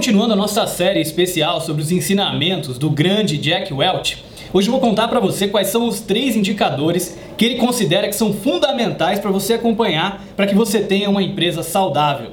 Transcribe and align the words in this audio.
continuando 0.00 0.32
a 0.32 0.36
nossa 0.36 0.66
série 0.66 0.98
especial 0.98 1.60
sobre 1.60 1.82
os 1.82 1.92
ensinamentos 1.92 2.78
do 2.78 2.88
grande 2.88 3.36
Jack 3.36 3.70
Welch, 3.70 4.24
hoje 4.50 4.66
eu 4.66 4.72
vou 4.72 4.80
contar 4.80 5.08
para 5.08 5.20
você 5.20 5.46
quais 5.46 5.68
são 5.68 5.86
os 5.86 6.00
três 6.00 6.34
indicadores 6.34 7.18
que 7.36 7.44
ele 7.44 7.56
considera 7.56 8.08
que 8.08 8.16
são 8.16 8.32
fundamentais 8.32 9.18
para 9.18 9.30
você 9.30 9.52
acompanhar 9.52 10.24
para 10.34 10.46
que 10.46 10.54
você 10.54 10.80
tenha 10.80 11.10
uma 11.10 11.22
empresa 11.22 11.62
saudável. 11.62 12.30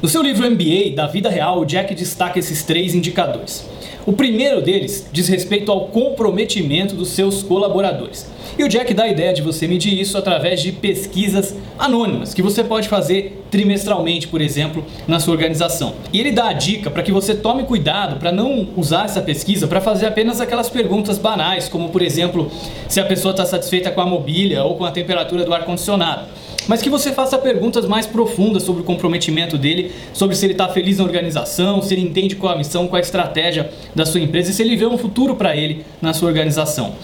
No 0.00 0.08
seu 0.08 0.22
livro 0.22 0.48
MBA 0.48 0.94
da 0.94 1.08
vida 1.08 1.28
real, 1.28 1.58
o 1.58 1.64
Jack 1.64 1.92
destaca 1.92 2.38
esses 2.38 2.62
três 2.62 2.94
indicadores. 2.94 3.68
O 4.06 4.12
primeiro 4.12 4.62
deles 4.62 5.08
diz 5.12 5.28
respeito 5.28 5.72
ao 5.72 5.88
comprometimento 5.88 6.94
dos 6.94 7.08
seus 7.08 7.42
colaboradores. 7.42 8.30
E 8.58 8.64
o 8.64 8.68
Jack 8.68 8.94
dá 8.94 9.04
a 9.04 9.08
ideia 9.08 9.34
de 9.34 9.42
você 9.42 9.68
medir 9.68 10.00
isso 10.00 10.16
através 10.16 10.62
de 10.62 10.72
pesquisas 10.72 11.54
anônimas, 11.78 12.32
que 12.32 12.40
você 12.40 12.64
pode 12.64 12.88
fazer 12.88 13.44
trimestralmente, 13.50 14.28
por 14.28 14.40
exemplo, 14.40 14.84
na 15.06 15.20
sua 15.20 15.34
organização. 15.34 15.94
E 16.12 16.20
ele 16.20 16.32
dá 16.32 16.48
a 16.48 16.52
dica 16.52 16.90
para 16.90 17.02
que 17.02 17.12
você 17.12 17.34
tome 17.34 17.64
cuidado 17.64 18.18
para 18.18 18.32
não 18.32 18.68
usar 18.76 19.04
essa 19.04 19.20
pesquisa 19.20 19.66
para 19.66 19.80
fazer 19.80 20.06
apenas 20.06 20.40
aquelas 20.40 20.70
perguntas 20.70 21.18
banais, 21.18 21.68
como 21.68 21.90
por 21.90 22.00
exemplo, 22.00 22.50
se 22.88 22.98
a 22.98 23.04
pessoa 23.04 23.32
está 23.32 23.44
satisfeita 23.44 23.90
com 23.90 24.00
a 24.00 24.06
mobília 24.06 24.64
ou 24.64 24.76
com 24.76 24.84
a 24.84 24.90
temperatura 24.90 25.44
do 25.44 25.52
ar-condicionado 25.52 26.26
mas 26.68 26.82
que 26.82 26.90
você 26.90 27.12
faça 27.12 27.38
perguntas 27.38 27.86
mais 27.86 28.06
profundas 28.06 28.62
sobre 28.62 28.82
o 28.82 28.84
comprometimento 28.84 29.56
dele, 29.56 29.92
sobre 30.12 30.34
se 30.34 30.44
ele 30.44 30.52
está 30.52 30.68
feliz 30.68 30.98
na 30.98 31.04
organização, 31.04 31.80
se 31.80 31.94
ele 31.94 32.02
entende 32.02 32.34
qual 32.36 32.54
a 32.54 32.58
missão, 32.58 32.88
qual 32.88 32.98
a 32.98 33.00
estratégia 33.00 33.70
da 33.94 34.06
sua 34.06 34.20
empresa 34.20 34.50
e 34.50 34.54
se 34.54 34.62
ele 34.62 34.76
vê 34.76 34.86
um 34.86 34.98
futuro 34.98 35.36
para 35.36 35.56
ele 35.56 35.84
na 36.00 36.12
sua 36.12 36.28
organização. 36.28 36.94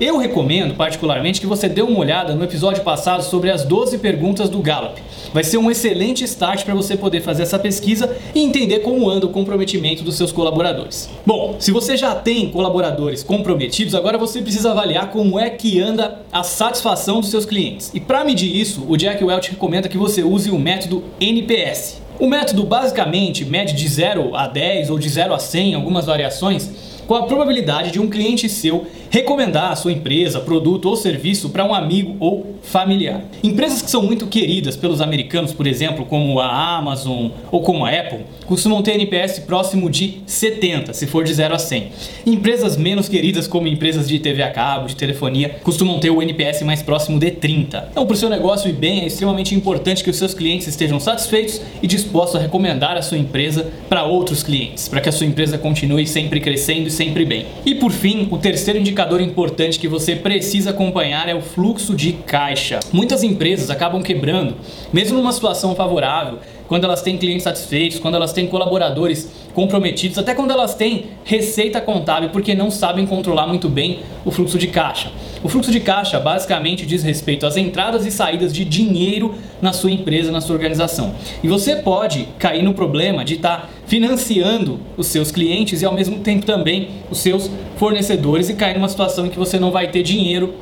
Eu 0.00 0.16
recomendo 0.16 0.74
particularmente 0.76 1.42
que 1.42 1.46
você 1.46 1.68
dê 1.68 1.82
uma 1.82 1.98
olhada 1.98 2.34
no 2.34 2.42
episódio 2.42 2.82
passado 2.82 3.22
sobre 3.22 3.50
as 3.50 3.66
12 3.66 3.98
perguntas 3.98 4.48
do 4.48 4.58
Gallup. 4.60 4.98
Vai 5.30 5.44
ser 5.44 5.58
um 5.58 5.70
excelente 5.70 6.24
start 6.24 6.64
para 6.64 6.74
você 6.74 6.96
poder 6.96 7.20
fazer 7.20 7.42
essa 7.42 7.58
pesquisa 7.58 8.16
e 8.34 8.40
entender 8.40 8.78
como 8.78 9.10
anda 9.10 9.26
o 9.26 9.28
comprometimento 9.28 10.02
dos 10.02 10.16
seus 10.16 10.32
colaboradores. 10.32 11.10
Bom, 11.26 11.56
se 11.58 11.70
você 11.70 11.98
já 11.98 12.14
tem 12.14 12.50
colaboradores 12.50 13.22
comprometidos, 13.22 13.94
agora 13.94 14.16
você 14.16 14.40
precisa 14.40 14.70
avaliar 14.70 15.10
como 15.10 15.38
é 15.38 15.50
que 15.50 15.78
anda 15.78 16.22
a 16.32 16.42
satisfação 16.42 17.20
dos 17.20 17.28
seus 17.28 17.44
clientes. 17.44 17.90
E 17.92 18.00
para 18.00 18.24
medir 18.24 18.56
isso, 18.56 18.86
o 18.88 18.96
Jack 18.96 19.22
Welch 19.22 19.50
recomenda 19.50 19.86
que 19.86 19.98
você 19.98 20.22
use 20.22 20.50
o 20.50 20.58
método 20.58 21.04
NPS. 21.20 22.00
O 22.20 22.26
método 22.26 22.64
basicamente 22.64 23.46
mede 23.46 23.72
de 23.72 23.88
0 23.88 24.36
a 24.36 24.46
10 24.46 24.90
ou 24.90 24.98
de 24.98 25.08
0 25.08 25.32
a 25.32 25.38
100, 25.38 25.74
algumas 25.74 26.04
variações, 26.04 26.70
com 27.06 27.14
a 27.14 27.22
probabilidade 27.22 27.90
de 27.90 27.98
um 27.98 28.10
cliente 28.10 28.46
seu 28.46 28.86
recomendar 29.10 29.72
a 29.72 29.76
sua 29.76 29.92
empresa, 29.92 30.40
produto 30.40 30.88
ou 30.88 30.96
serviço 30.96 31.50
para 31.50 31.64
um 31.64 31.74
amigo 31.74 32.16
ou 32.20 32.54
familiar. 32.62 33.24
Empresas 33.42 33.82
que 33.82 33.90
são 33.90 34.02
muito 34.02 34.26
queridas 34.28 34.76
pelos 34.76 35.00
americanos, 35.00 35.52
por 35.52 35.66
exemplo, 35.66 36.06
como 36.06 36.38
a 36.38 36.76
Amazon 36.76 37.30
ou 37.50 37.60
como 37.60 37.84
a 37.84 37.90
Apple, 37.90 38.20
costumam 38.46 38.82
ter 38.82 38.92
NPS 38.92 39.40
próximo 39.40 39.90
de 39.90 40.20
70, 40.26 40.94
se 40.94 41.06
for 41.06 41.24
de 41.24 41.34
0 41.34 41.54
a 41.54 41.58
100. 41.58 41.88
Empresas 42.24 42.76
menos 42.76 43.08
queridas, 43.08 43.48
como 43.48 43.66
empresas 43.66 44.08
de 44.08 44.18
TV 44.20 44.42
a 44.42 44.50
cabo, 44.50 44.86
de 44.86 44.94
telefonia, 44.94 45.56
costumam 45.64 45.98
ter 45.98 46.10
o 46.10 46.22
NPS 46.22 46.62
mais 46.62 46.82
próximo 46.82 47.18
de 47.18 47.32
30. 47.32 47.88
Então, 47.90 48.06
para 48.06 48.14
o 48.14 48.16
seu 48.16 48.30
negócio 48.30 48.68
ir 48.70 48.74
bem, 48.74 49.00
é 49.00 49.06
extremamente 49.06 49.54
importante 49.54 50.04
que 50.04 50.10
os 50.10 50.16
seus 50.16 50.34
clientes 50.34 50.68
estejam 50.68 51.00
satisfeitos 51.00 51.60
e 51.82 51.86
dispostos 51.86 52.36
a 52.36 52.38
recomendar 52.38 52.96
a 52.96 53.02
sua 53.02 53.18
empresa 53.18 53.66
para 53.88 54.04
outros 54.04 54.44
clientes, 54.44 54.88
para 54.88 55.00
que 55.00 55.08
a 55.08 55.12
sua 55.12 55.26
empresa 55.26 55.58
continue 55.58 56.06
sempre 56.06 56.40
crescendo 56.40 56.86
e 56.86 56.90
sempre 56.90 57.24
bem. 57.24 57.46
E 57.66 57.74
por 57.74 57.90
fim, 57.90 58.28
o 58.30 58.38
terceiro 58.38 58.78
indicador 58.78 58.99
importante 59.20 59.78
que 59.78 59.88
você 59.88 60.14
precisa 60.16 60.70
acompanhar 60.70 61.28
é 61.28 61.34
o 61.34 61.40
fluxo 61.40 61.94
de 61.94 62.12
caixa. 62.12 62.80
Muitas 62.92 63.22
empresas 63.22 63.70
acabam 63.70 64.02
quebrando, 64.02 64.54
mesmo 64.92 65.16
numa 65.18 65.32
situação 65.32 65.74
favorável, 65.74 66.38
quando 66.70 66.84
elas 66.84 67.02
têm 67.02 67.18
clientes 67.18 67.42
satisfeitos, 67.42 67.98
quando 67.98 68.14
elas 68.14 68.32
têm 68.32 68.46
colaboradores 68.46 69.28
comprometidos, 69.52 70.16
até 70.16 70.36
quando 70.36 70.52
elas 70.52 70.72
têm 70.72 71.06
receita 71.24 71.80
contábil, 71.80 72.30
porque 72.30 72.54
não 72.54 72.70
sabem 72.70 73.04
controlar 73.04 73.48
muito 73.48 73.68
bem 73.68 73.98
o 74.24 74.30
fluxo 74.30 74.56
de 74.56 74.68
caixa. 74.68 75.10
O 75.42 75.48
fluxo 75.48 75.72
de 75.72 75.80
caixa 75.80 76.20
basicamente 76.20 76.86
diz 76.86 77.02
respeito 77.02 77.44
às 77.44 77.56
entradas 77.56 78.06
e 78.06 78.12
saídas 78.12 78.52
de 78.52 78.64
dinheiro 78.64 79.34
na 79.60 79.72
sua 79.72 79.90
empresa, 79.90 80.30
na 80.30 80.40
sua 80.40 80.54
organização. 80.54 81.12
E 81.42 81.48
você 81.48 81.74
pode 81.74 82.28
cair 82.38 82.62
no 82.62 82.72
problema 82.72 83.24
de 83.24 83.34
estar 83.34 83.62
tá 83.62 83.68
financiando 83.88 84.78
os 84.96 85.08
seus 85.08 85.32
clientes 85.32 85.82
e 85.82 85.84
ao 85.84 85.92
mesmo 85.92 86.20
tempo 86.20 86.46
também 86.46 86.90
os 87.10 87.18
seus 87.18 87.50
fornecedores 87.78 88.48
e 88.48 88.54
cair 88.54 88.74
numa 88.74 88.88
situação 88.88 89.26
em 89.26 89.28
que 89.28 89.36
você 89.36 89.58
não 89.58 89.72
vai 89.72 89.88
ter 89.88 90.04
dinheiro 90.04 90.54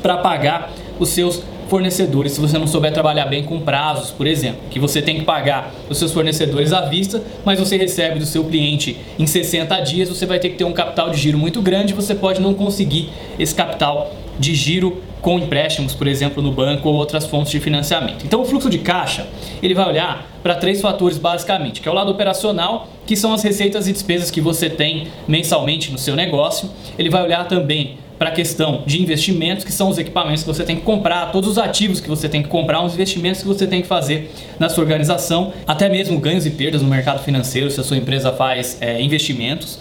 para 0.00 0.18
pagar 0.18 0.70
os 1.00 1.08
seus 1.08 1.42
fornecedores 1.68 2.32
se 2.32 2.40
você 2.40 2.58
não 2.58 2.66
souber 2.66 2.92
trabalhar 2.92 3.26
bem 3.26 3.44
com 3.44 3.60
prazos, 3.60 4.10
por 4.10 4.26
exemplo, 4.26 4.60
que 4.70 4.78
você 4.78 5.00
tem 5.02 5.18
que 5.18 5.24
pagar 5.24 5.72
os 5.88 5.98
seus 5.98 6.12
fornecedores 6.12 6.72
à 6.72 6.82
vista, 6.82 7.22
mas 7.44 7.58
você 7.58 7.76
recebe 7.76 8.18
do 8.18 8.26
seu 8.26 8.44
cliente 8.44 8.96
em 9.18 9.26
60 9.26 9.78
dias, 9.80 10.08
você 10.08 10.26
vai 10.26 10.38
ter 10.38 10.50
que 10.50 10.56
ter 10.56 10.64
um 10.64 10.72
capital 10.72 11.10
de 11.10 11.18
giro 11.18 11.38
muito 11.38 11.60
grande, 11.62 11.92
você 11.92 12.14
pode 12.14 12.40
não 12.40 12.54
conseguir 12.54 13.10
esse 13.38 13.54
capital 13.54 14.12
de 14.38 14.54
giro 14.54 15.02
com 15.20 15.38
empréstimos, 15.38 15.94
por 15.94 16.06
exemplo, 16.06 16.42
no 16.42 16.52
banco 16.52 16.88
ou 16.88 16.94
outras 16.94 17.26
fontes 17.26 17.50
de 17.50 17.58
financiamento. 17.58 18.24
Então, 18.24 18.40
o 18.40 18.44
fluxo 18.44 18.70
de 18.70 18.78
caixa, 18.78 19.26
ele 19.62 19.74
vai 19.74 19.88
olhar 19.88 20.26
para 20.42 20.54
três 20.54 20.80
fatores 20.80 21.18
basicamente, 21.18 21.80
que 21.80 21.88
é 21.88 21.90
o 21.92 21.94
lado 21.94 22.10
operacional, 22.10 22.88
que 23.04 23.16
são 23.16 23.32
as 23.34 23.42
receitas 23.42 23.88
e 23.88 23.92
despesas 23.92 24.30
que 24.30 24.40
você 24.40 24.70
tem 24.70 25.08
mensalmente 25.26 25.90
no 25.90 25.98
seu 25.98 26.14
negócio. 26.14 26.70
Ele 26.98 27.10
vai 27.10 27.24
olhar 27.24 27.48
também 27.48 27.98
para 28.18 28.30
a 28.30 28.32
questão 28.32 28.82
de 28.86 29.00
investimentos, 29.00 29.64
que 29.64 29.72
são 29.72 29.88
os 29.88 29.98
equipamentos 29.98 30.42
que 30.42 30.48
você 30.48 30.64
tem 30.64 30.76
que 30.76 30.82
comprar, 30.82 31.30
todos 31.30 31.50
os 31.50 31.58
ativos 31.58 32.00
que 32.00 32.08
você 32.08 32.28
tem 32.28 32.42
que 32.42 32.48
comprar, 32.48 32.84
os 32.84 32.94
investimentos 32.94 33.40
que 33.40 33.46
você 33.46 33.66
tem 33.66 33.82
que 33.82 33.88
fazer 33.88 34.30
na 34.58 34.68
sua 34.68 34.82
organização, 34.82 35.52
até 35.66 35.88
mesmo 35.88 36.18
ganhos 36.18 36.44
e 36.46 36.50
perdas 36.50 36.82
no 36.82 36.88
mercado 36.88 37.22
financeiro, 37.22 37.70
se 37.70 37.80
a 37.80 37.84
sua 37.84 37.96
empresa 37.96 38.32
faz 38.32 38.78
é, 38.80 39.00
investimentos. 39.00 39.78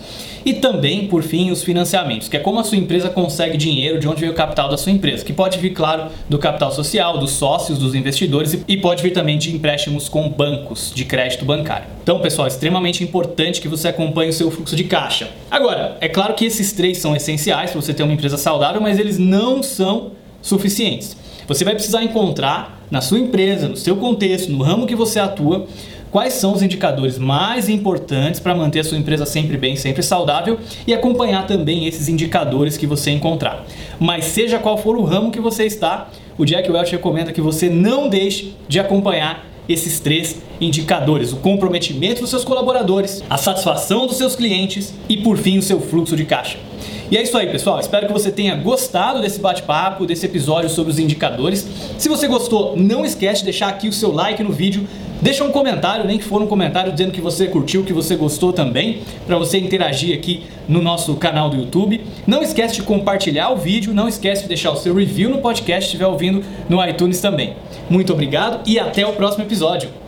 E 0.47 0.53
também, 0.53 1.07
por 1.07 1.23
fim, 1.23 1.51
os 1.51 1.61
financiamentos, 1.61 2.29
que 2.29 2.37
é 2.37 2.39
como 2.39 2.57
a 2.57 2.63
sua 2.63 2.77
empresa 2.77 3.09
consegue 3.09 3.57
dinheiro, 3.57 3.99
de 3.99 4.07
onde 4.07 4.21
vem 4.21 4.29
o 4.29 4.33
capital 4.33 4.69
da 4.69 4.77
sua 4.77 4.93
empresa, 4.93 5.25
que 5.25 5.33
pode 5.33 5.57
vir, 5.57 5.71
claro, 5.71 6.09
do 6.29 6.37
capital 6.37 6.71
social, 6.71 7.17
dos 7.17 7.31
sócios, 7.31 7.77
dos 7.77 7.93
investidores 7.93 8.57
e 8.65 8.77
pode 8.77 9.03
vir 9.03 9.11
também 9.11 9.37
de 9.37 9.53
empréstimos 9.53 10.07
com 10.07 10.29
bancos 10.29 10.93
de 10.95 11.03
crédito 11.03 11.43
bancário. 11.43 11.87
Então, 12.01 12.21
pessoal, 12.21 12.47
é 12.47 12.49
extremamente 12.49 13.03
importante 13.03 13.59
que 13.59 13.67
você 13.67 13.89
acompanhe 13.89 14.29
o 14.29 14.33
seu 14.33 14.49
fluxo 14.49 14.73
de 14.73 14.85
caixa. 14.85 15.29
Agora, 15.51 15.97
é 15.99 16.07
claro 16.07 16.33
que 16.33 16.45
esses 16.45 16.71
três 16.71 16.99
são 16.99 17.13
essenciais 17.13 17.71
para 17.71 17.81
você 17.81 17.93
ter 17.93 18.03
uma 18.03 18.13
empresa 18.27 18.38
saudável, 18.38 18.81
mas 18.81 18.99
eles 18.99 19.17
não 19.17 19.63
são 19.63 20.11
suficientes. 20.41 21.15
Você 21.47 21.63
vai 21.63 21.73
precisar 21.73 22.03
encontrar 22.03 22.85
na 22.91 22.99
sua 22.99 23.19
empresa, 23.19 23.69
no 23.69 23.77
seu 23.77 23.95
contexto, 23.95 24.51
no 24.51 24.61
ramo 24.61 24.85
que 24.85 24.95
você 24.95 25.17
atua, 25.17 25.65
quais 26.11 26.33
são 26.33 26.53
os 26.53 26.61
indicadores 26.61 27.17
mais 27.17 27.69
importantes 27.69 28.39
para 28.39 28.53
manter 28.53 28.81
a 28.81 28.83
sua 28.83 28.97
empresa 28.97 29.25
sempre 29.25 29.57
bem, 29.57 29.77
sempre 29.77 30.03
saudável 30.03 30.59
e 30.85 30.93
acompanhar 30.93 31.47
também 31.47 31.87
esses 31.87 32.09
indicadores 32.09 32.75
que 32.75 32.85
você 32.85 33.11
encontrar. 33.11 33.66
Mas 33.97 34.25
seja 34.25 34.59
qual 34.59 34.77
for 34.77 34.97
o 34.97 35.03
ramo 35.03 35.31
que 35.31 35.39
você 35.39 35.66
está, 35.66 36.09
o 36.37 36.45
Jack 36.45 36.69
Welch 36.69 36.91
recomenda 36.91 37.31
que 37.31 37.41
você 37.41 37.69
não 37.69 38.09
deixe 38.09 38.53
de 38.67 38.79
acompanhar 38.79 39.45
esses 39.69 39.99
três 39.99 40.41
indicadores: 40.59 41.31
o 41.31 41.37
comprometimento 41.37 42.21
dos 42.21 42.29
seus 42.29 42.43
colaboradores, 42.43 43.23
a 43.29 43.37
satisfação 43.37 44.05
dos 44.05 44.17
seus 44.17 44.35
clientes 44.35 44.93
e, 45.07 45.17
por 45.17 45.37
fim, 45.37 45.57
o 45.57 45.61
seu 45.61 45.79
fluxo 45.79 46.16
de 46.16 46.25
caixa. 46.25 46.66
E 47.09 47.16
é 47.16 47.23
isso 47.23 47.38
aí, 47.38 47.47
pessoal. 47.47 47.79
Espero 47.79 48.06
que 48.06 48.12
você 48.12 48.29
tenha 48.29 48.53
gostado 48.56 49.22
desse 49.22 49.40
bate-papo, 49.40 50.06
desse 50.06 50.25
episódio 50.25 50.69
sobre 50.69 50.91
os 50.91 51.00
indicadores. 51.00 51.66
Se 51.97 52.09
você 52.09 52.28
gostou, 52.28 52.75
não 52.75 53.06
esquece 53.06 53.40
de 53.40 53.45
deixar 53.45 53.69
aqui 53.69 53.88
o 53.88 53.94
seu 53.94 54.12
like 54.12 54.44
no 54.44 54.51
vídeo. 54.51 54.85
Deixa 55.22 55.44
um 55.44 55.51
comentário, 55.51 56.06
nem 56.06 56.17
que 56.17 56.25
for 56.25 56.41
um 56.41 56.47
comentário 56.47 56.91
dizendo 56.91 57.12
que 57.12 57.22
você 57.22 57.47
curtiu, 57.47 57.84
que 57.84 57.94
você 57.94 58.16
gostou 58.16 58.51
também, 58.51 59.01
para 59.25 59.38
você 59.38 59.57
interagir 59.57 60.16
aqui 60.16 60.44
no 60.67 60.81
nosso 60.81 61.16
canal 61.16 61.50
do 61.50 61.56
YouTube. 61.56 62.01
Não 62.28 62.44
esquece 62.44 62.75
de 62.75 62.84
compartilhar 62.84 63.51
o 63.51 63.56
vídeo, 63.56 63.94
não 63.94 64.07
esquece 64.07 64.44
de 64.44 64.50
deixar 64.50 64.72
o 64.72 64.75
seu 64.75 64.94
review 64.94 65.29
no 65.29 65.40
podcast 65.40 65.85
se 65.85 65.88
estiver 65.88 66.07
ouvindo 66.07 66.44
no 66.69 66.85
iTunes 66.85 67.22
também. 67.22 67.56
Muito 67.90 68.12
obrigado 68.12 68.59
e 68.70 68.78
até 68.78 69.08
o 69.08 69.14
próximo 69.14 69.46
episódio. 69.46 70.06